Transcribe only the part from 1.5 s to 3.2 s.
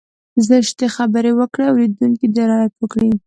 اورېدونکی دې رعايت وکړي.